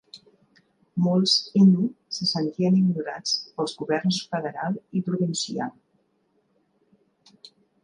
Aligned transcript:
Molts 1.07 1.33
innu 1.59 1.83
se 2.17 2.27
sentien 2.31 2.79
ignorats 2.79 3.35
pels 3.59 3.77
governs 3.83 4.19
federal 4.33 4.81
i 5.01 5.03
provincial. 5.13 5.73